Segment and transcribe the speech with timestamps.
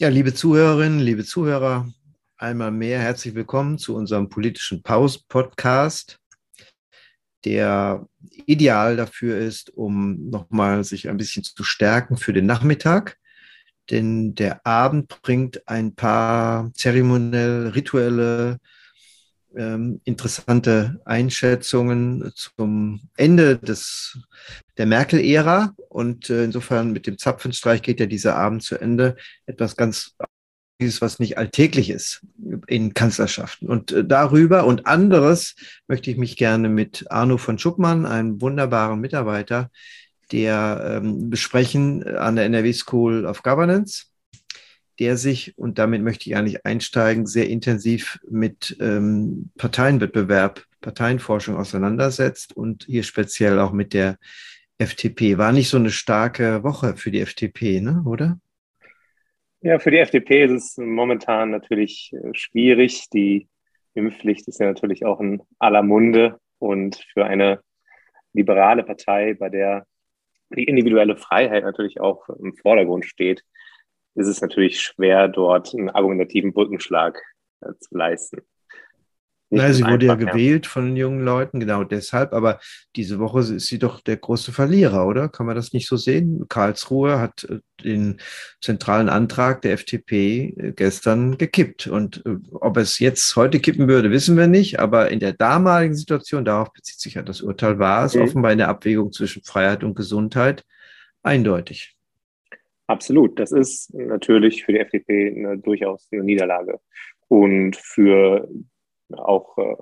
[0.00, 1.88] Ja, liebe Zuhörerinnen, liebe Zuhörer,
[2.36, 6.18] einmal mehr herzlich willkommen zu unserem politischen Pause-Podcast,
[7.44, 8.04] der
[8.46, 13.18] ideal dafür ist, um nochmal sich ein bisschen zu stärken für den Nachmittag.
[13.88, 18.58] Denn der Abend bringt ein paar zeremoniell rituelle
[19.56, 24.18] ähm, interessante Einschätzungen zum Ende des,
[24.76, 25.74] der Merkel-Ära.
[25.88, 29.16] Und äh, insofern mit dem Zapfenstreich geht ja dieser Abend zu Ende.
[29.46, 30.14] Etwas ganz
[31.00, 32.26] was nicht alltäglich ist
[32.66, 33.68] in Kanzlerschaften.
[33.68, 35.54] Und äh, darüber und anderes
[35.86, 39.70] möchte ich mich gerne mit Arno von Schuppmann, einem wunderbaren Mitarbeiter,
[40.32, 44.06] der ähm, besprechen an der NRW School of Governance
[44.98, 52.56] der sich, und damit möchte ich eigentlich einsteigen, sehr intensiv mit ähm, Parteienwettbewerb, Parteienforschung auseinandersetzt
[52.56, 54.18] und hier speziell auch mit der
[54.78, 55.38] FDP.
[55.38, 58.02] War nicht so eine starke Woche für die FDP, ne?
[58.06, 58.38] oder?
[59.60, 63.08] Ja, für die FDP ist es momentan natürlich äh, schwierig.
[63.10, 63.48] Die
[63.94, 67.60] Impfpflicht ist ja natürlich auch in aller Munde und für eine
[68.34, 69.86] liberale Partei, bei der
[70.50, 73.42] die individuelle Freiheit natürlich auch im Vordergrund steht,
[74.14, 77.20] ist es natürlich schwer, dort einen argumentativen Brückenschlag
[77.60, 78.42] äh, zu leisten.
[79.50, 80.70] Naja, sie wurde einfach, ja gewählt ja.
[80.70, 82.32] von den jungen Leuten, genau deshalb.
[82.32, 82.58] Aber
[82.96, 85.28] diese Woche ist sie doch der große Verlierer, oder?
[85.28, 86.46] Kann man das nicht so sehen?
[86.48, 88.20] Karlsruhe hat äh, den
[88.60, 91.86] zentralen Antrag der FDP äh, gestern gekippt.
[91.86, 94.80] Und äh, ob es jetzt heute kippen würde, wissen wir nicht.
[94.80, 98.22] Aber in der damaligen Situation, darauf bezieht sich ja das Urteil, war es mhm.
[98.22, 100.64] offenbar in der Abwägung zwischen Freiheit und Gesundheit
[101.22, 101.93] eindeutig.
[102.86, 103.38] Absolut.
[103.38, 106.80] Das ist natürlich für die FDP eine, durchaus eine Niederlage.
[107.28, 108.48] Und für
[109.10, 109.76] auch äh,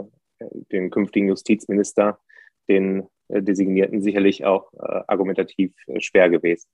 [0.70, 2.20] den künftigen Justizminister,
[2.68, 6.68] den äh, Designierten, sicherlich auch äh, argumentativ äh, schwer gewesen.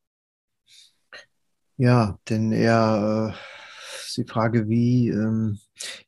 [1.76, 5.58] Ja, denn er, äh, die Frage, wie ähm,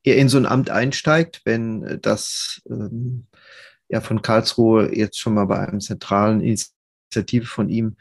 [0.03, 3.27] er in so ein Amt einsteigt, wenn das ähm,
[3.89, 7.97] ja von Karlsruhe jetzt schon mal bei einem zentralen Initiative von ihm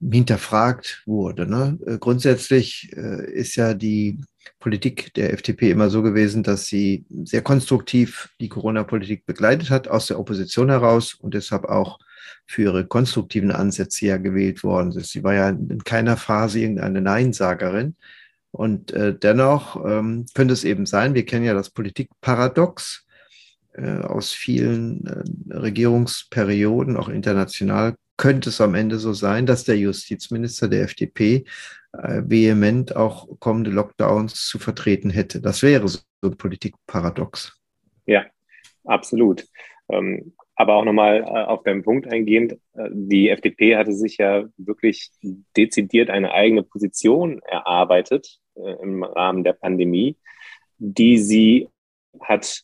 [0.00, 1.46] hinterfragt wurde.
[1.46, 1.78] Ne?
[1.86, 4.20] Äh, grundsätzlich äh, ist ja die
[4.60, 10.06] Politik der FDP immer so gewesen, dass sie sehr konstruktiv die Corona-Politik begleitet hat, aus
[10.06, 11.98] der Opposition heraus und deshalb auch
[12.46, 15.12] für ihre konstruktiven Ansätze ja gewählt worden ist.
[15.12, 17.96] Sie war ja in keiner Phase irgendeine Neinsagerin.
[18.50, 23.04] Und äh, dennoch ähm, könnte es eben sein, wir kennen ja das Politikparadox
[23.72, 29.76] äh, aus vielen äh, Regierungsperioden, auch international könnte es am Ende so sein, dass der
[29.76, 31.44] Justizminister der FDP
[31.92, 35.40] äh, vehement auch kommende Lockdowns zu vertreten hätte.
[35.40, 37.60] Das wäre so ein Politikparadox.
[38.06, 38.24] Ja,
[38.84, 39.44] absolut.
[39.88, 44.44] Ähm, aber auch nochmal äh, auf deinen Punkt eingehend, äh, die FDP hatte sich ja
[44.56, 45.10] wirklich
[45.56, 50.16] dezidiert eine eigene Position erarbeitet äh, im Rahmen der Pandemie,
[50.78, 51.68] die sie
[52.20, 52.62] hat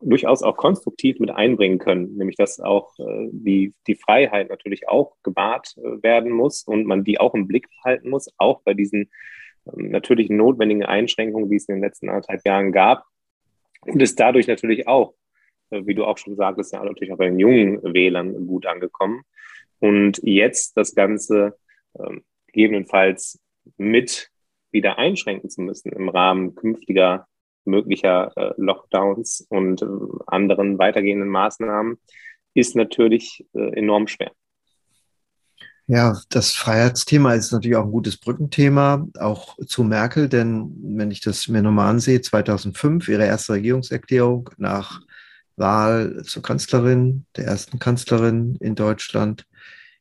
[0.00, 5.16] durchaus auch konstruktiv mit einbringen können, nämlich dass auch äh, die, die Freiheit natürlich auch
[5.22, 9.10] gewahrt äh, werden muss und man die auch im Blick halten muss, auch bei diesen
[9.66, 13.04] ähm, natürlich notwendigen Einschränkungen, die es in den letzten anderthalb Jahren gab.
[13.80, 15.14] Und ist dadurch natürlich auch,
[15.70, 19.22] äh, wie du auch schon sagtest, ja natürlich auch bei den jungen Wählern gut angekommen.
[19.78, 21.56] Und jetzt das Ganze
[21.98, 23.40] ähm, gegebenenfalls
[23.76, 24.30] mit
[24.70, 27.26] wieder einschränken zu müssen im Rahmen künftiger
[27.66, 29.86] möglicher äh, Lockdowns und äh,
[30.26, 31.98] anderen weitergehenden Maßnahmen
[32.54, 34.32] ist natürlich äh, enorm schwer.
[35.88, 41.20] Ja, das Freiheitsthema ist natürlich auch ein gutes Brückenthema, auch zu Merkel, denn wenn ich
[41.20, 45.00] das mir nochmal ansehe, 2005, ihre erste Regierungserklärung nach
[45.54, 49.46] Wahl zur Kanzlerin, der ersten Kanzlerin in Deutschland,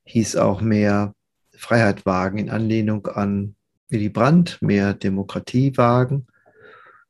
[0.05, 1.13] hieß auch mehr
[1.55, 3.55] Freiheit wagen in Anlehnung an
[3.89, 6.25] Willy Brandt, mehr Demokratie wagen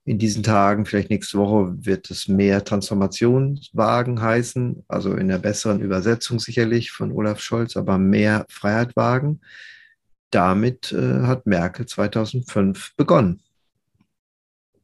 [0.06, 5.82] in diesen Tagen, vielleicht nächste Woche, wird es mehr Transformationswagen heißen, also in der besseren
[5.82, 9.42] Übersetzung sicherlich von Olaf Scholz, aber mehr Freiheitwagen.
[10.30, 13.42] Damit äh, hat Merkel 2005 begonnen.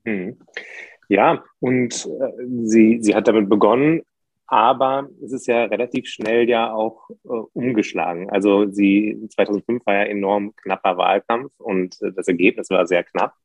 [0.05, 0.37] Hm.
[1.07, 4.01] Ja, und äh, sie, sie hat damit begonnen,
[4.47, 8.29] aber es ist ja relativ schnell ja auch äh, umgeschlagen.
[8.31, 13.35] Also sie 2005 war ja enorm knapper Wahlkampf und äh, das Ergebnis war sehr knapp.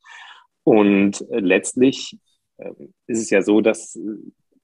[0.66, 2.18] Und äh, letztlich
[2.56, 2.72] äh,
[3.06, 3.96] ist es ja so, dass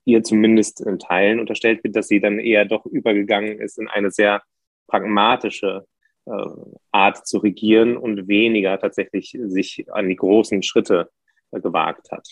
[0.05, 4.11] ihr zumindest in Teilen unterstellt wird, dass sie dann eher doch übergegangen ist in eine
[4.11, 4.43] sehr
[4.89, 5.87] pragmatische
[6.25, 6.33] äh,
[6.91, 11.09] Art zu regieren und weniger tatsächlich sich an die großen Schritte
[11.53, 12.27] gewagt hat.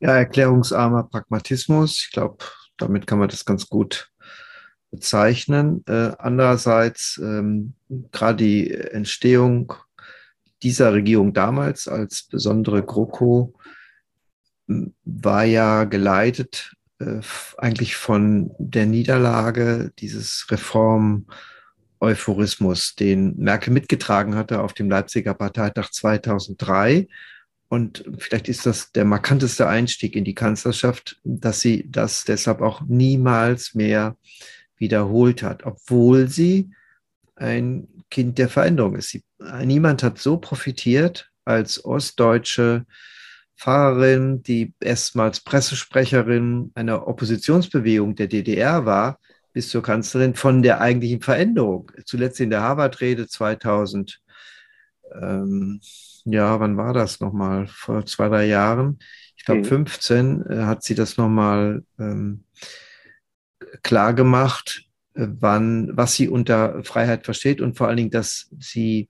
[0.00, 2.04] Ja, erklärungsarmer Pragmatismus.
[2.04, 2.44] Ich glaube,
[2.76, 4.10] damit kann man das ganz gut
[4.90, 5.82] bezeichnen.
[5.88, 7.72] Äh, andererseits ähm,
[8.12, 9.72] gerade die Entstehung
[10.62, 13.54] dieser Regierung damals als besondere GroKo
[15.04, 17.20] war ja geleitet äh,
[17.58, 27.06] eigentlich von der Niederlage dieses Reform-Euphorismus, den Merkel mitgetragen hatte auf dem Leipziger Parteitag 2003.
[27.68, 32.80] Und vielleicht ist das der markanteste Einstieg in die Kanzlerschaft, dass sie das deshalb auch
[32.82, 34.16] niemals mehr
[34.78, 36.70] wiederholt hat, obwohl sie
[37.34, 39.10] ein Kind der Veränderung ist.
[39.10, 42.86] Sie, niemand hat so profitiert als ostdeutsche
[43.56, 49.18] Pfarrerin, die erstmals Pressesprecherin einer Oppositionsbewegung der DDR war,
[49.52, 51.90] bis zur Kanzlerin von der eigentlichen Veränderung.
[52.04, 54.20] Zuletzt in der Harvard-Rede 2000,
[55.14, 55.80] ähm,
[56.24, 57.66] ja, wann war das nochmal?
[57.68, 58.98] Vor zwei, drei Jahren.
[59.36, 59.64] Ich glaube, mhm.
[59.64, 62.44] 15 äh, hat sie das nochmal ähm,
[63.82, 64.85] klar gemacht,
[65.16, 69.08] wann, was sie unter Freiheit versteht und vor allen Dingen, dass sie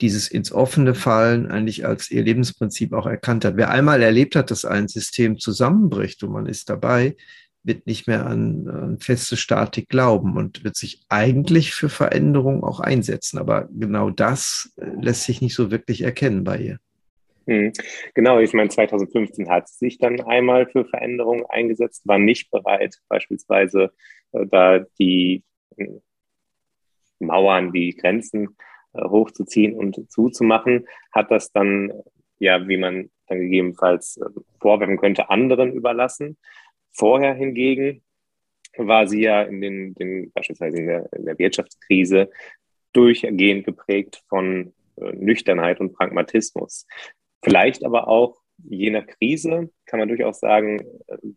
[0.00, 3.56] dieses ins offene Fallen eigentlich als ihr Lebensprinzip auch erkannt hat.
[3.56, 7.16] Wer einmal erlebt hat, dass ein System zusammenbricht und man ist dabei,
[7.62, 12.80] wird nicht mehr an, an feste Statik glauben und wird sich eigentlich für Veränderung auch
[12.80, 13.38] einsetzen.
[13.38, 16.78] Aber genau das äh, lässt sich nicht so wirklich erkennen bei ihr.
[17.46, 17.72] Hm.
[18.14, 23.92] Genau, ich meine, 2015 hat sich dann einmal für Veränderungen eingesetzt, war nicht bereit, beispielsweise
[24.32, 25.44] äh, da die
[25.76, 26.00] äh,
[27.20, 28.56] Mauern, die Grenzen
[28.94, 31.92] äh, hochzuziehen und zuzumachen, hat das dann,
[32.38, 34.24] ja, wie man dann gegebenenfalls äh,
[34.60, 36.36] vorwerfen könnte, anderen überlassen.
[36.92, 38.02] Vorher hingegen
[38.76, 42.30] war sie ja in den, den beispielsweise in der, in der Wirtschaftskrise
[42.92, 46.86] durchgehend geprägt von äh, Nüchternheit und Pragmatismus.
[47.46, 50.84] Vielleicht aber auch je nach Krise kann man durchaus sagen,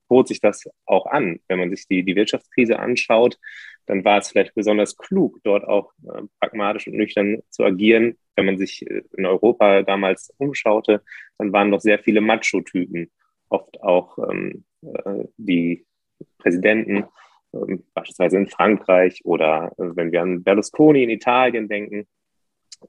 [0.08, 1.40] bot sich das auch an.
[1.48, 3.38] Wenn man sich die, die Wirtschaftskrise anschaut,
[3.86, 8.18] dann war es vielleicht besonders klug, dort auch äh, pragmatisch und nüchtern zu agieren.
[8.36, 11.04] Wenn man sich äh, in Europa damals umschaute,
[11.38, 13.12] dann waren noch sehr viele Macho-Typen,
[13.50, 15.86] oft auch ähm, äh, die
[16.40, 17.06] Präsidenten,
[17.54, 22.08] äh, beispielsweise in Frankreich oder äh, wenn wir an Berlusconi in Italien denken.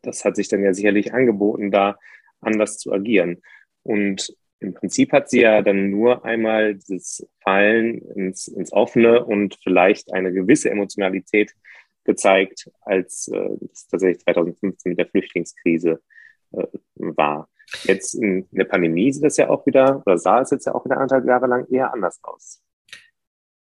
[0.01, 1.99] Das hat sich dann ja sicherlich angeboten, da
[2.41, 3.43] anders zu agieren.
[3.83, 9.57] Und im Prinzip hat sie ja dann nur einmal dieses Fallen ins, ins Offene und
[9.63, 11.55] vielleicht eine gewisse Emotionalität
[12.05, 16.03] gezeigt, als äh, das tatsächlich 2015 mit der Flüchtlingskrise
[16.53, 17.49] äh, war.
[17.85, 20.85] Jetzt in der Pandemie sieht das ja auch wieder, oder sah es jetzt ja auch
[20.85, 22.63] wieder anderthalb Jahre lang eher anders aus.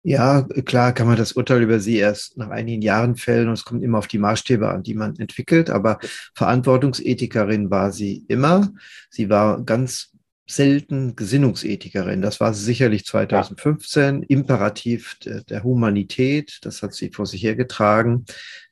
[0.08, 3.66] Ja, klar kann man das Urteil über sie erst nach einigen Jahren fällen und es
[3.66, 5.72] kommt immer auf die Maßstäbe an, die man entwickelt.
[5.72, 5.98] Aber
[6.36, 8.72] Verantwortungsethikerin war sie immer.
[9.10, 10.12] Sie war ganz
[10.48, 12.22] selten Gesinnungsethikerin.
[12.22, 14.22] Das war sie sicherlich 2015.
[14.22, 14.26] Ja.
[14.28, 15.18] Imperativ
[15.50, 18.26] der, Humanität, das hat sie vor sich hergetragen,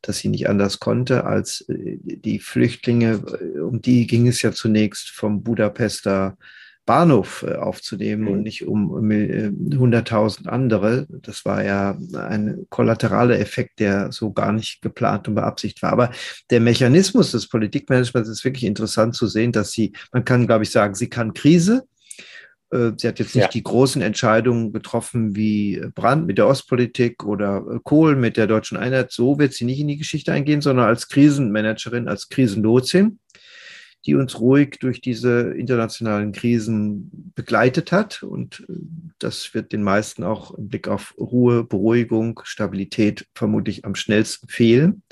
[0.04, 4.52] dass sie nicht anders konnte als äh, die Flüchtlinge, äh, um die ging es ja
[4.52, 6.38] zunächst vom Budapester
[6.86, 8.44] Bahnhof äh, aufzunehmen und mhm.
[8.44, 11.08] nicht um 100.000 andere.
[11.10, 15.94] Das war ja ein kollateraler Effekt, der so gar nicht geplant und beabsichtigt war.
[15.94, 16.12] Aber
[16.50, 20.72] der Mechanismus des Politikmanagements ist wirklich interessant zu sehen, dass sie, man kann, glaube ich,
[20.72, 21.84] sagen, sie kann Krise.
[22.72, 23.50] Äh, sie hat jetzt nicht ja.
[23.50, 29.12] die großen Entscheidungen getroffen wie Brandt mit der Ostpolitik oder Kohl mit der deutschen Einheit.
[29.12, 33.20] So wird sie nicht in die Geschichte eingehen, sondern als Krisenmanagerin, als Krisenlotsin
[34.06, 38.24] die uns ruhig durch diese internationalen Krisen begleitet hat.
[38.24, 38.74] Und äh,
[39.20, 45.04] das wird den meisten auch im Blick auf Ruhe, Beruhigung, Stabilität vermutlich am schnellsten fehlen.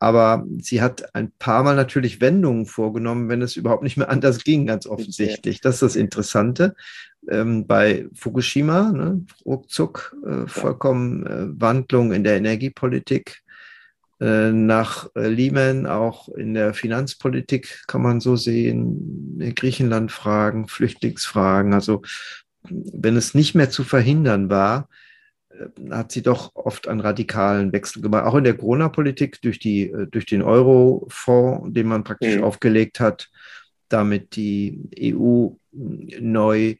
[0.00, 4.44] Aber sie hat ein paar Mal natürlich Wendungen vorgenommen, wenn es überhaupt nicht mehr anders
[4.44, 5.60] ging, ganz offensichtlich.
[5.60, 6.76] Das ist das Interessante.
[7.28, 13.42] Ähm, bei Fukushima, ne, ruckzuck, äh, vollkommen äh, Wandlung in der Energiepolitik.
[14.20, 21.72] Äh, nach äh, Lehman, auch in der Finanzpolitik kann man so sehen, Griechenland-Fragen, Flüchtlingsfragen.
[21.72, 22.02] Also
[22.62, 24.88] wenn es nicht mehr zu verhindern war,
[25.50, 28.24] äh, hat sie doch oft einen radikalen Wechsel gemacht.
[28.24, 32.44] Auch in der Corona-Politik durch, die, durch den Euro-Fonds, den man praktisch mhm.
[32.44, 33.30] aufgelegt hat,
[33.88, 36.74] damit die EU neu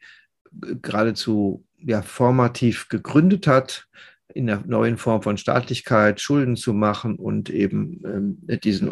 [0.51, 3.87] geradezu ja, formativ gegründet hat
[4.33, 8.91] in der neuen Form von Staatlichkeit Schulden zu machen und eben ähm, diesen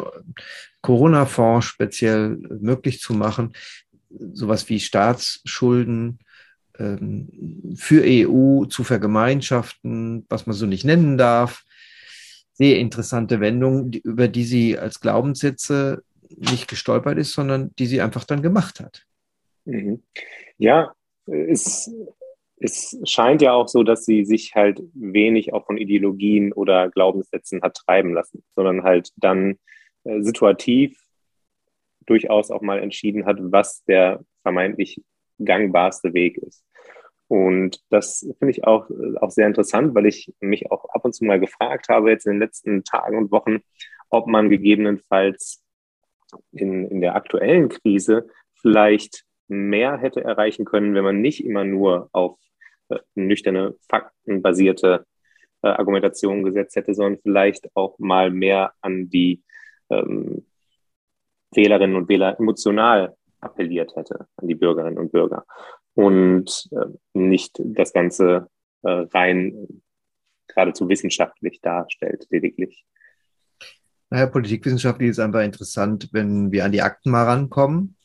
[0.82, 3.52] Corona-Fonds speziell möglich zu machen,
[4.32, 6.18] sowas wie Staatsschulden
[6.78, 11.64] ähm, für EU zu vergemeinschaften, was man so nicht nennen darf.
[12.52, 16.02] Sehr interessante Wendung, über die sie als Glaubenssätze
[16.36, 19.04] nicht gestolpert ist, sondern die sie einfach dann gemacht hat.
[19.64, 20.02] Mhm.
[20.56, 20.92] Ja,
[21.26, 21.90] ist
[22.60, 27.62] es scheint ja auch so, dass sie sich halt wenig auch von Ideologien oder Glaubenssätzen
[27.62, 29.58] hat treiben lassen, sondern halt dann
[30.04, 30.98] äh, situativ
[32.06, 35.02] durchaus auch mal entschieden hat, was der vermeintlich
[35.38, 36.64] gangbarste Weg ist.
[37.28, 38.88] Und das finde ich auch,
[39.20, 42.32] auch sehr interessant, weil ich mich auch ab und zu mal gefragt habe, jetzt in
[42.32, 43.58] den letzten Tagen und Wochen,
[44.08, 45.62] ob man gegebenenfalls
[46.52, 52.08] in, in der aktuellen Krise vielleicht mehr hätte erreichen können, wenn man nicht immer nur
[52.12, 52.47] auf äh,
[53.14, 55.06] nüchterne, faktenbasierte
[55.62, 59.42] äh, Argumentation gesetzt hätte, sondern vielleicht auch mal mehr an die
[59.90, 60.46] ähm,
[61.52, 65.44] Wählerinnen und Wähler emotional appelliert hätte, an die Bürgerinnen und Bürger
[65.94, 68.48] und äh, nicht das Ganze
[68.82, 69.82] äh, rein
[70.46, 72.84] geradezu wissenschaftlich darstellt, lediglich.
[74.10, 77.96] Naja, politikwissenschaftlich ist einfach interessant, wenn wir an die Akten mal rankommen.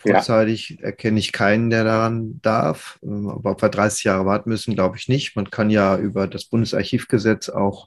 [0.00, 0.86] Vorzeitig ja.
[0.86, 2.98] erkenne ich keinen, der daran darf.
[3.02, 5.36] Ähm, aber ob wir 30 Jahre warten müssen, glaube ich nicht.
[5.36, 7.86] Man kann ja über das Bundesarchivgesetz auch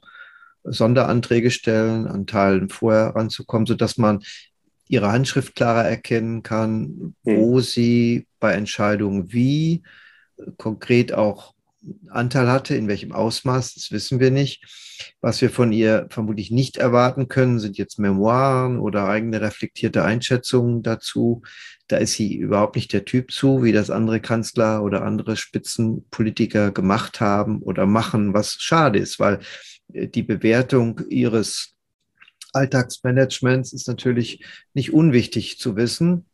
[0.62, 4.22] Sonderanträge stellen, an Teilen vorher ranzukommen, sodass man
[4.86, 7.60] ihre Handschrift klarer erkennen kann, wo mhm.
[7.60, 9.82] sie bei Entscheidungen wie
[10.56, 11.53] konkret auch
[12.08, 14.64] Anteil hatte, in welchem Ausmaß, das wissen wir nicht.
[15.20, 20.82] Was wir von ihr vermutlich nicht erwarten können, sind jetzt Memoiren oder eigene reflektierte Einschätzungen
[20.82, 21.42] dazu.
[21.88, 26.70] Da ist sie überhaupt nicht der Typ zu, wie das andere Kanzler oder andere Spitzenpolitiker
[26.70, 29.40] gemacht haben oder machen, was schade ist, weil
[29.88, 31.74] die Bewertung ihres
[32.52, 36.26] Alltagsmanagements ist natürlich nicht unwichtig zu wissen.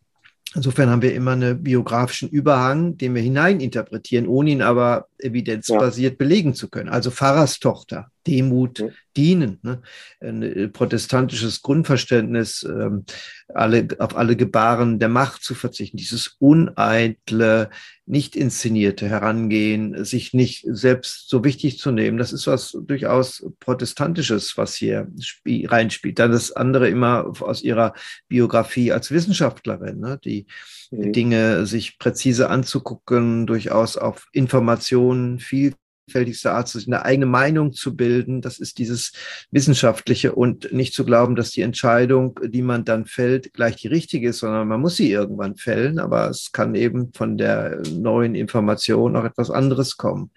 [0.55, 6.17] Insofern haben wir immer einen biografischen Überhang, den wir hineininterpretieren, ohne ihn aber evidenzbasiert ja.
[6.17, 6.89] belegen zu können.
[6.89, 8.89] Also Pfarrerstochter, Demut, ja.
[9.17, 9.83] Dienen, ne?
[10.21, 13.05] ein äh, protestantisches Grundverständnis, ähm,
[13.49, 17.71] alle, auf alle Gebaren der Macht zu verzichten, dieses uneitle,
[18.07, 24.57] nicht inszenierte Herangehen, sich nicht selbst so wichtig zu nehmen, das ist was durchaus Protestantisches,
[24.57, 25.09] was hier
[25.47, 26.19] reinspielt.
[26.19, 27.95] Dann das andere immer aus ihrer
[28.29, 30.21] Biografie als Wissenschaftlerin, ne?
[30.25, 30.47] die
[30.91, 31.13] mhm.
[31.13, 35.75] Dinge sich präzise anzugucken, durchaus auf Informationen viel
[36.07, 38.43] vielfältigster Art, sich eine eigene Meinung zu bilden.
[38.43, 39.13] Das ist dieses
[39.51, 44.31] Wissenschaftliche und nicht zu glauben, dass die Entscheidung, die man dann fällt, gleich die richtige
[44.31, 45.99] ist, sondern man muss sie irgendwann fällen.
[45.99, 50.31] Aber es kann eben von der neuen Information auch etwas anderes kommen.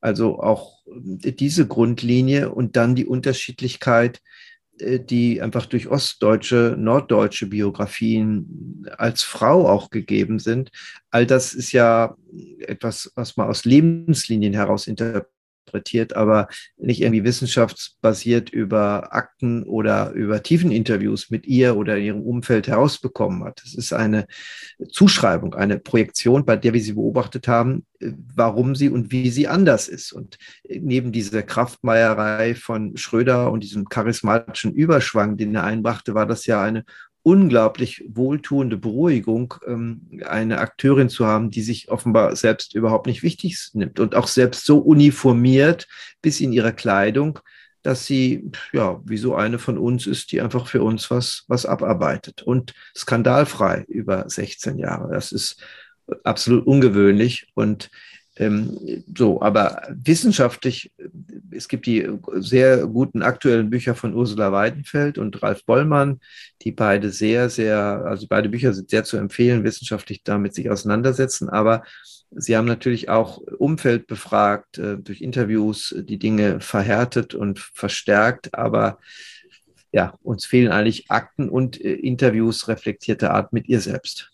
[0.00, 4.20] Also auch diese Grundlinie und dann die Unterschiedlichkeit
[4.80, 10.70] die einfach durch ostdeutsche, norddeutsche Biografien als Frau auch gegeben sind.
[11.10, 12.16] All das ist ja
[12.60, 15.30] etwas, was man aus Lebenslinien heraus interpretiert
[15.66, 22.68] interpretiert, aber nicht irgendwie wissenschaftsbasiert über Akten oder über Tiefeninterviews mit ihr oder ihrem Umfeld
[22.68, 23.62] herausbekommen hat.
[23.64, 24.26] Es ist eine
[24.90, 29.88] Zuschreibung, eine Projektion, bei der wir sie beobachtet haben, warum sie und wie sie anders
[29.88, 30.12] ist.
[30.12, 36.46] Und neben dieser Kraftmeierei von Schröder und diesem charismatischen Überschwang, den er einbrachte, war das
[36.46, 36.84] ja eine
[37.26, 43.70] unglaublich wohltuende Beruhigung, ähm, eine Akteurin zu haben, die sich offenbar selbst überhaupt nicht wichtig
[43.72, 45.88] nimmt und auch selbst so uniformiert
[46.22, 47.40] bis in ihrer Kleidung,
[47.82, 51.66] dass sie ja wie so eine von uns ist, die einfach für uns was was
[51.66, 55.12] abarbeitet und skandalfrei über 16 Jahre.
[55.12, 55.60] Das ist
[56.22, 57.90] absolut ungewöhnlich und
[58.38, 60.92] ähm, so, aber wissenschaftlich,
[61.50, 66.20] es gibt die sehr guten aktuellen Bücher von Ursula Weidenfeld und Ralf Bollmann,
[66.62, 71.48] die beide sehr, sehr, also beide Bücher sind sehr zu empfehlen, wissenschaftlich damit sich auseinandersetzen,
[71.48, 71.82] aber
[72.30, 78.98] sie haben natürlich auch Umfeld befragt, äh, durch Interviews die Dinge verhärtet und verstärkt, aber
[79.92, 84.30] ja, uns fehlen eigentlich Akten und äh, Interviews reflektierter Art mit ihr selbst.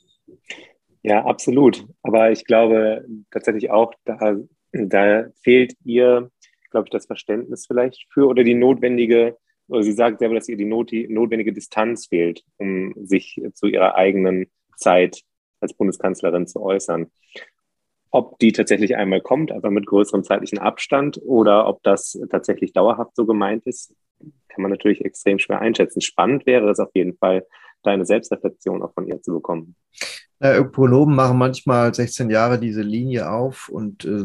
[1.03, 1.85] Ja, absolut.
[2.03, 4.37] Aber ich glaube tatsächlich auch, da,
[4.73, 6.31] da fehlt ihr,
[6.71, 9.37] glaube ich, das Verständnis vielleicht für oder die notwendige,
[9.69, 13.67] oder sie sagt selber, dass ihr die, not, die notwendige Distanz fehlt, um sich zu
[13.67, 15.23] ihrer eigenen Zeit
[15.61, 17.11] als Bundeskanzlerin zu äußern.
[18.11, 23.17] Ob die tatsächlich einmal kommt, aber mit größerem zeitlichen Abstand, oder ob das tatsächlich dauerhaft
[23.17, 23.95] so gemeint ist,
[24.49, 26.01] kann man natürlich extrem schwer einschätzen.
[26.01, 27.47] Spannend wäre es auf jeden Fall,
[27.83, 29.75] deine Selbstreflexion auch von ihr zu bekommen.
[30.43, 34.25] Ja, Ökologen machen manchmal 16 Jahre diese Linie auf und äh,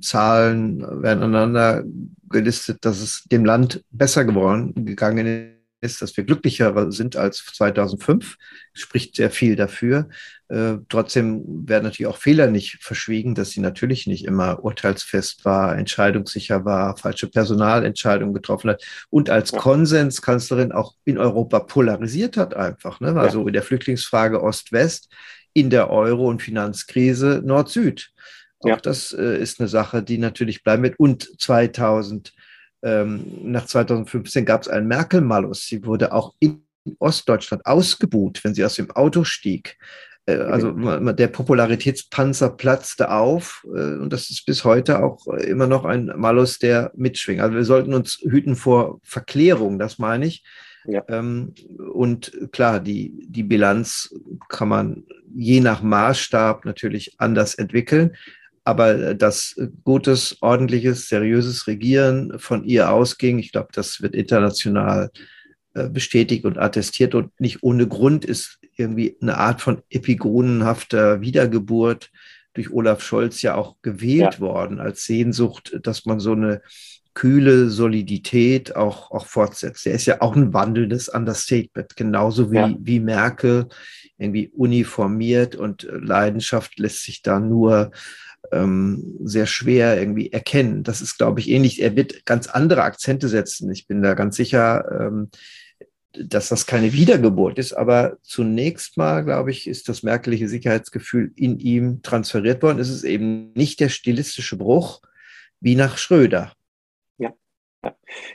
[0.00, 1.82] Zahlen werden aneinander
[2.30, 8.36] gelistet, dass es dem Land besser geworden gegangen ist, dass wir glücklicher sind als 2005,
[8.72, 10.08] spricht sehr viel dafür.
[10.48, 15.76] Äh, trotzdem werden natürlich auch Fehler nicht verschwiegen, dass sie natürlich nicht immer urteilsfest war,
[15.76, 19.58] entscheidungssicher war, falsche Personalentscheidungen getroffen hat und als ja.
[19.58, 23.00] Konsenskanzlerin auch in Europa polarisiert hat einfach.
[23.00, 23.18] Ne?
[23.18, 23.46] Also ja.
[23.48, 25.08] in der Flüchtlingsfrage Ost-West,
[25.56, 28.10] in der Euro- und Finanzkrise Nord-Süd.
[28.60, 28.76] Auch ja.
[28.76, 30.98] das äh, ist eine Sache, die natürlich bleiben wird.
[30.98, 32.34] Und 2000
[32.82, 35.66] ähm, nach 2015 gab es einen Merkel-Malus.
[35.66, 36.34] Sie wurde auch
[36.98, 39.78] Ostdeutschland ausgebuht, wenn sie aus dem Auto stieg.
[40.26, 40.72] Äh, also
[41.12, 46.58] der Popularitätspanzer platzte auf äh, und das ist bis heute auch immer noch ein Malus,
[46.58, 47.40] der mitschwingt.
[47.40, 50.44] Also wir sollten uns hüten vor Verklärung, das meine ich.
[50.88, 51.04] Ja.
[51.08, 51.54] Ähm,
[51.92, 54.14] und klar, die, die Bilanz
[54.48, 58.16] kann man je nach Maßstab natürlich anders entwickeln.
[58.64, 65.10] Aber dass gutes, ordentliches, seriöses Regieren von ihr ausging, ich glaube, das wird international
[65.74, 72.10] äh, bestätigt und attestiert und nicht ohne Grund ist irgendwie eine Art von epigonenhafter Wiedergeburt
[72.54, 74.40] durch Olaf Scholz ja auch gewählt ja.
[74.40, 76.62] worden als Sehnsucht, dass man so eine
[77.16, 79.86] kühle Solidität auch, auch fortsetzt.
[79.86, 82.76] Er ist ja auch ein wandelndes Understatement, genauso wie, ja.
[82.78, 83.68] wie Merkel,
[84.18, 87.90] irgendwie uniformiert und Leidenschaft lässt sich da nur
[88.52, 90.82] ähm, sehr schwer irgendwie erkennen.
[90.82, 91.80] Das ist, glaube ich, ähnlich.
[91.80, 93.70] Er wird ganz andere Akzente setzen.
[93.70, 95.30] Ich bin da ganz sicher, ähm,
[96.12, 97.72] dass das keine Wiedergeburt ist.
[97.72, 102.78] Aber zunächst mal, glaube ich, ist das merkelige Sicherheitsgefühl in ihm transferiert worden.
[102.78, 105.00] Es ist eben nicht der stilistische Bruch
[105.60, 106.52] wie nach Schröder.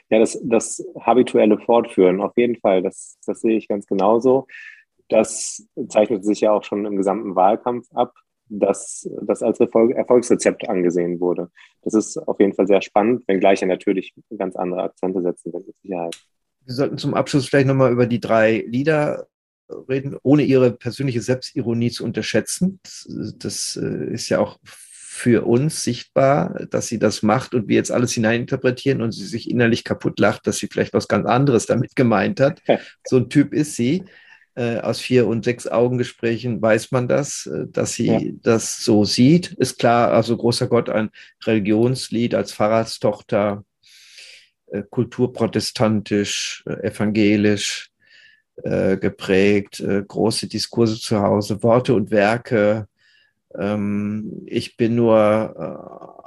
[0.10, 4.48] Ja, das, das habituelle Fortführen, auf jeden Fall, das, das sehe ich ganz genauso.
[5.10, 8.14] Das zeichnet sich ja auch schon im gesamten Wahlkampf ab,
[8.48, 11.50] dass das als Erfolg, Erfolgsrezept angesehen wurde.
[11.82, 15.68] Das ist auf jeden Fall sehr spannend, wenngleich er natürlich ganz andere Akzente setzen wird,
[15.68, 16.16] mit Sicherheit.
[16.66, 19.28] Wir sollten zum Abschluss vielleicht nochmal über die drei Lieder
[19.90, 22.80] reden, ohne ihre persönliche Selbstironie zu unterschätzen.
[22.84, 24.60] Das, das äh, ist ja auch
[25.22, 29.52] für uns sichtbar, dass sie das macht und wir jetzt alles hineininterpretieren und sie sich
[29.52, 32.60] innerlich kaputt lacht, dass sie vielleicht was ganz anderes damit gemeint hat.
[33.08, 34.04] So ein Typ ist sie.
[34.56, 38.20] Äh, aus vier und sechs Augengesprächen weiß man das, äh, dass sie ja.
[38.42, 39.54] das so sieht.
[39.54, 41.10] Ist klar, also großer Gott, ein
[41.46, 43.64] Religionslied als Pfarrerstochter
[44.72, 47.92] äh, kulturprotestantisch, äh, evangelisch
[48.64, 52.88] äh, geprägt, große Diskurse zu Hause, Worte und Werke.
[53.58, 56.18] Ähm, ich bin nur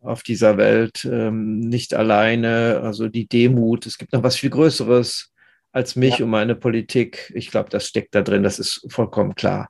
[0.00, 5.32] auf dieser Welt ähm, nicht alleine, also die Demut, es gibt noch was viel Größeres
[5.72, 6.24] als mich ja.
[6.24, 7.30] und meine Politik.
[7.34, 9.68] Ich glaube, das steckt da drin, das ist vollkommen klar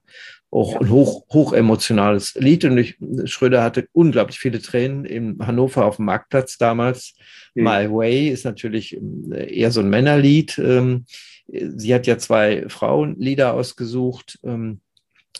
[0.50, 0.80] auch ja.
[0.80, 2.64] ein hoch, hoch emotionales Lied.
[2.64, 7.14] Und ich, Schröder hatte unglaublich viele Tränen in Hannover auf dem Marktplatz damals.
[7.54, 7.64] Mhm.
[7.64, 10.58] My Way ist natürlich äh, eher so ein Männerlied.
[10.58, 11.04] Ähm,
[11.46, 14.38] sie hat ja zwei Frauenlieder ausgesucht.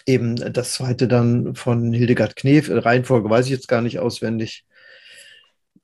[0.07, 2.71] Eben das zweite dann von Hildegard Knef.
[2.71, 4.65] Reihenfolge weiß ich jetzt gar nicht auswendig.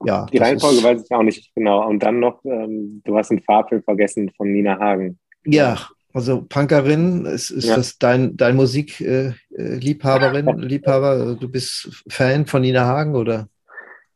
[0.05, 1.87] Ja, die Reihenfolge weiß ich auch nicht genau.
[1.87, 5.19] Und dann noch, ähm, du hast einen Farbfilm vergessen von Nina Hagen.
[5.45, 5.79] Ja,
[6.13, 7.77] also Punkerin, ist, ist ja.
[7.77, 11.37] das dein, dein Musikliebhaberin, äh, äh Liebhaber?
[11.39, 13.49] Du bist Fan von Nina Hagen oder?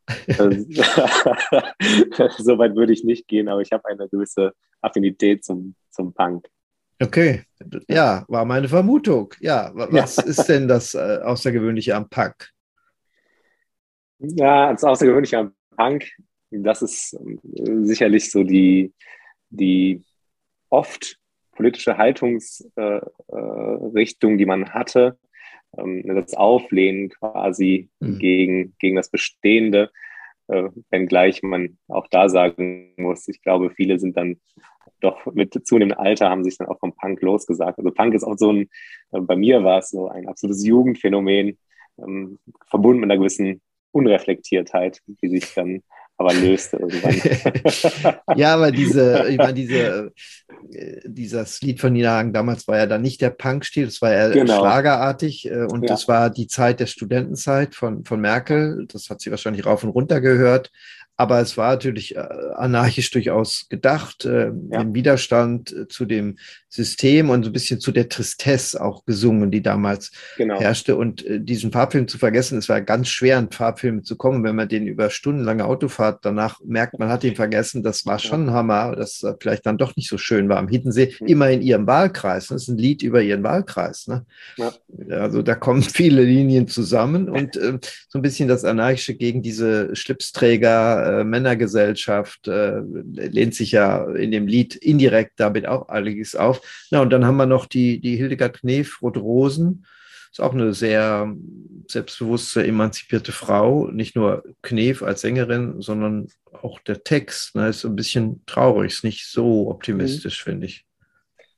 [2.39, 6.49] so weit würde ich nicht gehen, aber ich habe eine gewisse Affinität zum, zum Punk.
[7.03, 7.45] Okay,
[7.89, 9.35] ja, war meine Vermutung.
[9.41, 10.25] Ja, was ja.
[10.25, 12.51] ist denn das äh, Außergewöhnliche am Punk?
[14.19, 16.05] Ja, das Außergewöhnliche am Punk,
[16.51, 18.93] das ist äh, sicherlich so die,
[19.49, 20.03] die
[20.69, 21.17] oft
[21.53, 25.19] politische Haltungsrichtung, äh, die man hatte,
[25.79, 28.19] ähm, das Auflehnen quasi mhm.
[28.19, 29.91] gegen, gegen das Bestehende,
[30.49, 34.41] äh, wenngleich man auch da sagen muss, ich glaube, viele sind dann
[35.01, 37.79] doch mit zunehmendem Alter haben sich dann auch vom Punk losgesagt.
[37.79, 38.69] Also Punk ist auch so ein,
[39.13, 41.59] äh, bei mir war es so ein absolutes Jugendphänomen,
[41.99, 43.61] ähm, verbunden mit einer gewissen
[43.93, 45.83] Unreflektiertheit, die sich dann
[46.21, 48.15] aber löste irgendwann.
[48.37, 50.13] ja, aber diese, ich meine, diese,
[50.71, 54.13] äh, dieses Lied von Nina Hagen damals war ja dann nicht der Punk-Stil, das war
[54.13, 54.59] ja genau.
[54.59, 55.89] schlagerartig äh, und ja.
[55.89, 58.87] das war die Zeit der Studentenzeit von, von Merkel.
[58.89, 60.71] Das hat sie wahrscheinlich rauf und runter gehört.
[61.20, 62.20] Aber es war natürlich äh,
[62.54, 64.80] anarchisch durchaus gedacht, äh, ja.
[64.80, 66.38] im Widerstand äh, zu dem
[66.70, 70.59] System und so ein bisschen zu der Tristesse auch gesungen, die damals genau.
[70.59, 70.96] herrschte.
[70.96, 74.44] Und äh, diesen Farbfilm zu vergessen, es war ganz schwer, einen Farbfilm zu kommen.
[74.44, 78.46] Wenn man den über stundenlange Autofahrt danach merkt, man hat ihn vergessen, das war schon
[78.46, 80.56] ein Hammer, das äh, vielleicht dann doch nicht so schön war.
[80.56, 81.26] Am Hiddensee, mhm.
[81.26, 82.48] immer in ihrem Wahlkreis.
[82.48, 82.54] Ne?
[82.54, 84.06] Das ist ein Lied über ihren Wahlkreis.
[84.06, 84.24] Ne?
[84.56, 84.72] Ja.
[85.11, 87.78] Also da kommen viele Linien zusammen und äh,
[88.09, 94.31] so ein bisschen das Anarchische gegen diese Schlipsträger, äh, Männergesellschaft äh, lehnt sich ja in
[94.31, 96.61] dem Lied indirekt damit auch einiges auf.
[96.90, 99.87] Na, und dann haben wir noch die, die Hildegard Knef, Rote Rosen.
[100.31, 101.35] Ist auch eine sehr
[101.88, 103.88] selbstbewusste, emanzipierte Frau.
[103.88, 107.57] Nicht nur Knef als Sängerin, sondern auch der Text.
[107.57, 110.51] Ne, ist ein bisschen traurig, ist nicht so optimistisch, mhm.
[110.51, 110.87] finde ich.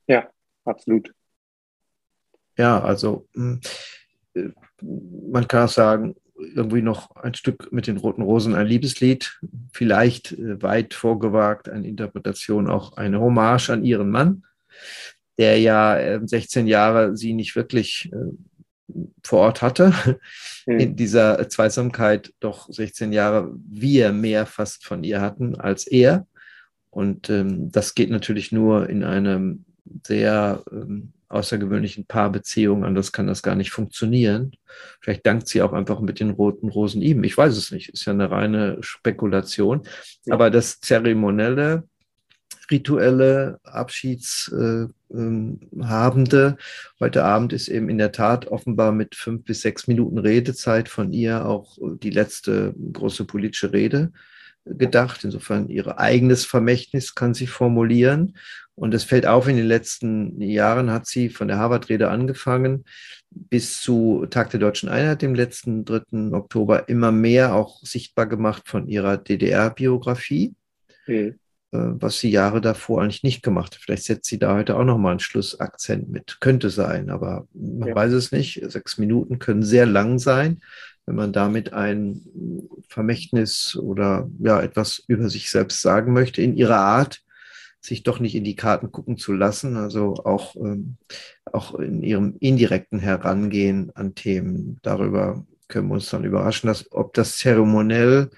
[0.07, 0.27] Ja,
[0.65, 1.13] absolut.
[2.57, 3.61] Ja, also hm,
[4.33, 4.49] äh,
[4.81, 6.15] man kann auch sagen,
[6.55, 9.39] irgendwie noch ein Stück mit den Roten Rosen, ein Liebeslied,
[9.71, 14.43] vielleicht äh, weit vorgewagt, eine Interpretation, auch eine Hommage an ihren Mann.
[15.39, 18.11] der ja 16 Jahre sie nicht wirklich
[19.23, 19.93] vor Ort hatte,
[20.65, 20.79] hm.
[20.79, 26.27] in dieser Zweisamkeit doch 16 Jahre wir mehr fast von ihr hatten als er.
[26.89, 29.65] Und ähm, das geht natürlich nur in einem
[30.05, 34.51] sehr ähm, außergewöhnlichen Paarbeziehung, anders kann das gar nicht funktionieren.
[35.01, 37.23] Vielleicht dankt sie auch einfach mit den roten Rosen ihm.
[37.23, 39.81] Ich weiß es nicht, ist ja eine reine Spekulation.
[40.25, 40.35] Ja.
[40.35, 41.83] Aber das Zeremonielle,
[42.71, 46.57] rituelle Abschiedshabende.
[46.57, 46.63] Äh,
[46.99, 51.13] heute Abend ist eben in der Tat offenbar mit fünf bis sechs Minuten Redezeit von
[51.13, 54.11] ihr auch die letzte große politische Rede
[54.65, 55.23] gedacht.
[55.23, 58.37] Insofern ihr eigenes Vermächtnis kann sie formulieren.
[58.75, 62.85] Und es fällt auf, in den letzten Jahren hat sie von der Harvard-Rede angefangen
[63.29, 66.33] bis zu Tag der Deutschen Einheit, dem letzten 3.
[66.33, 70.53] Oktober, immer mehr auch sichtbar gemacht von ihrer DDR-Biografie.
[71.07, 71.39] Mhm.
[71.73, 73.81] Äh, was sie Jahre davor eigentlich nicht gemacht hat.
[73.81, 76.37] Vielleicht setzt sie da heute auch nochmal einen Schlussakzent mit.
[76.39, 77.95] Könnte sein, aber man ja.
[77.95, 78.61] weiß es nicht.
[78.71, 80.61] Sechs Minuten können sehr lang sein,
[81.05, 82.21] wenn man damit ein
[82.87, 87.23] Vermächtnis oder ja etwas über sich selbst sagen möchte, in ihrer Art,
[87.81, 90.95] sich doch nicht in die Karten gucken zu lassen, also auch, ähm,
[91.51, 94.79] auch in ihrem indirekten Herangehen an Themen.
[94.83, 98.29] Darüber können wir uns dann überraschen, dass ob das zeremoniell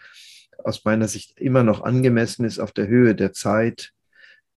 [0.64, 3.92] aus meiner Sicht immer noch angemessen ist auf der Höhe der Zeit.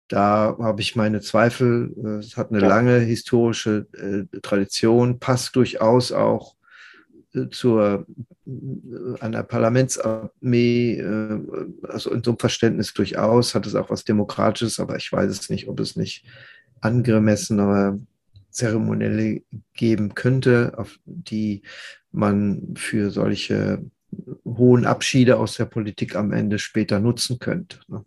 [0.07, 1.93] Da habe ich meine Zweifel.
[2.21, 2.67] Es hat eine ja.
[2.67, 6.56] lange historische äh, Tradition, passt durchaus auch
[7.51, 8.05] zur
[8.45, 11.39] äh, einer Parlamentsarmee, äh,
[11.87, 15.49] also in so einem Verständnis durchaus, hat es auch was Demokratisches, aber ich weiß es
[15.49, 16.25] nicht, ob es nicht
[16.81, 17.99] angemessenere
[18.51, 19.41] Zeremonielle
[19.73, 21.61] geben könnte, auf die
[22.11, 23.83] man für solche
[24.45, 27.79] hohen Abschiede aus der Politik am Ende später nutzen könnte.
[27.87, 28.05] Ne?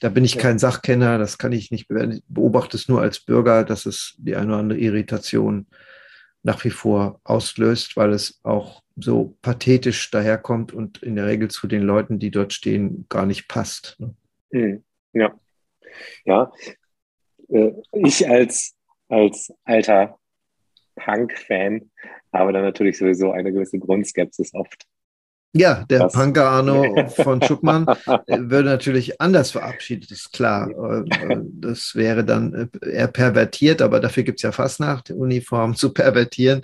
[0.00, 1.88] Da bin ich kein Sachkenner, das kann ich nicht
[2.28, 5.66] beobachte es nur als Bürger, dass es die eine oder andere Irritation
[6.42, 11.66] nach wie vor auslöst, weil es auch so pathetisch daherkommt und in der Regel zu
[11.66, 13.96] den Leuten, die dort stehen, gar nicht passt.
[13.98, 14.14] Ne?
[14.52, 15.34] Hm, ja.
[16.24, 16.52] Ja.
[17.48, 18.74] Äh, ich als,
[19.08, 20.18] als alter
[20.96, 21.90] Punk-Fan
[22.32, 24.86] habe da natürlich sowieso eine gewisse Grundskepsis oft
[25.52, 30.70] ja, der das, Punker Arno von Schuckmann äh, würde natürlich anders verabschiedet, ist klar.
[30.70, 35.92] Äh, äh, das wäre dann eher pervertiert, aber dafür gibt es ja Fastnacht, Uniform zu
[35.92, 36.62] pervertieren.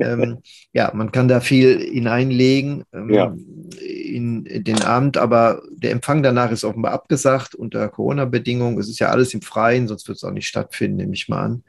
[0.00, 0.38] Ähm,
[0.72, 3.36] ja, man kann da viel hineinlegen ähm, ja.
[3.80, 8.78] in, den Abend, aber der Empfang danach ist offenbar abgesagt unter Corona-Bedingungen.
[8.78, 11.44] Es ist ja alles im Freien, sonst wird es auch nicht stattfinden, nehme ich mal
[11.44, 11.62] an.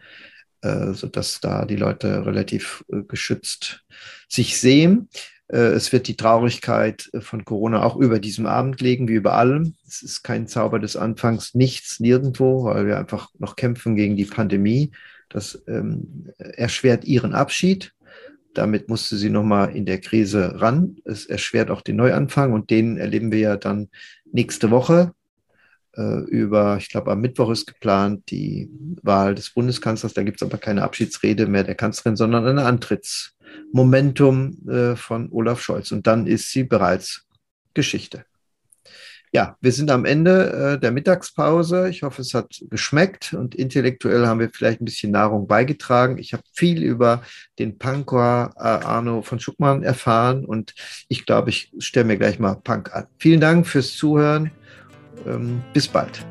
[0.61, 3.83] Äh, sodass da die Leute relativ äh, geschützt
[4.27, 5.07] sich sehen.
[5.49, 9.33] Äh, es wird die Traurigkeit äh, von Corona auch über diesem Abend liegen, wie über
[9.33, 9.75] allem.
[9.87, 14.25] Es ist kein Zauber des Anfangs, nichts, nirgendwo, weil wir einfach noch kämpfen gegen die
[14.25, 14.91] Pandemie.
[15.29, 17.93] Das ähm, erschwert ihren Abschied.
[18.53, 20.97] Damit musste sie nochmal in der Krise ran.
[21.05, 23.89] Es erschwert auch den Neuanfang und den erleben wir ja dann
[24.31, 25.13] nächste Woche.
[25.95, 28.69] Äh, über, ich glaube, am Mittwoch ist geplant die
[29.03, 30.13] Wahl des Bundeskanzlers.
[30.13, 33.36] Da gibt es aber keine Abschiedsrede mehr der Kanzlerin, sondern eine Antritts-
[33.71, 35.91] Momentum äh, von Olaf Scholz.
[35.91, 37.25] Und dann ist sie bereits
[37.73, 38.25] Geschichte.
[39.33, 41.89] Ja, wir sind am Ende äh, der Mittagspause.
[41.89, 46.17] Ich hoffe, es hat geschmeckt und intellektuell haben wir vielleicht ein bisschen Nahrung beigetragen.
[46.17, 47.21] Ich habe viel über
[47.59, 50.73] den Punker äh, Arno von Schuckmann erfahren und
[51.09, 53.07] ich glaube, ich stelle mir gleich mal Punk an.
[53.19, 54.49] Vielen Dank fürs Zuhören.
[55.25, 56.25] Ähm, bis bald.